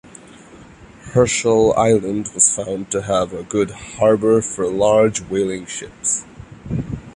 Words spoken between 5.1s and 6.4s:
whaling ships.